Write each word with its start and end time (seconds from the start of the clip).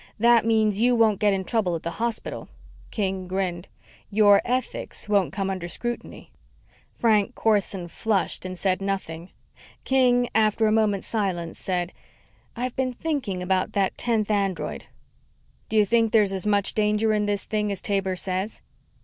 That 0.17 0.47
means 0.47 0.81
you 0.81 0.95
won't 0.95 1.19
get 1.19 1.31
in 1.31 1.43
trouble 1.43 1.75
at 1.75 1.83
the 1.83 1.99
hospital." 2.01 2.49
King 2.89 3.27
grinned. 3.27 3.67
"Your 4.09 4.41
ethics 4.43 5.07
won't 5.07 5.31
come 5.31 5.47
under 5.47 5.67
scrutiny." 5.67 6.31
Frank 6.95 7.35
Corson 7.35 7.87
flushed 7.87 8.43
and 8.43 8.57
said 8.57 8.81
nothing. 8.81 9.29
King, 9.83 10.27
after 10.33 10.65
a 10.65 10.71
moment's 10.71 11.05
silence, 11.05 11.59
said, 11.59 11.93
"I've 12.55 12.75
been 12.75 12.93
thinking 12.93 13.43
about 13.43 13.73
that 13.73 13.95
tenth 13.95 14.31
android." 14.31 14.85
"Do 15.69 15.77
you 15.77 15.85
think 15.85 16.11
there's 16.13 16.33
as 16.33 16.47
much 16.47 16.73
danger 16.73 17.13
in 17.13 17.27
this 17.27 17.45
thing 17.45 17.71
as 17.71 17.79
Taber 17.79 18.15
says?" 18.15 18.63